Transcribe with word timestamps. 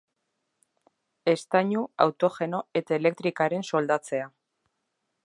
Eztainu, 1.33 1.83
autogeno 2.07 2.63
eta 2.81 2.97
elektrikaren 3.01 3.71
soldatzea. 3.73 4.31